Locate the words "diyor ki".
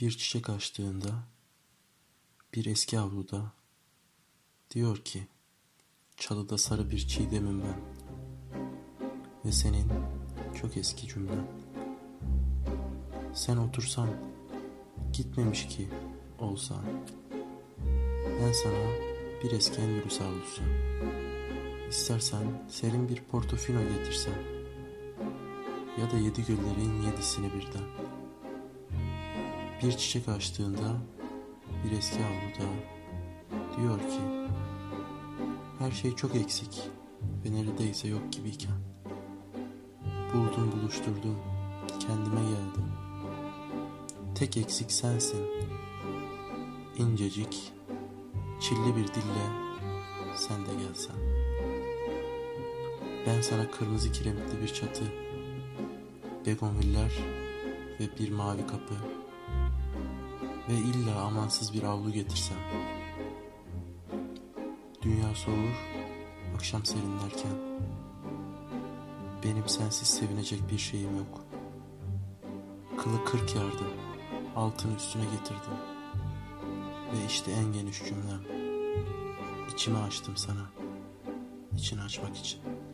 4.70-5.26, 33.76-34.20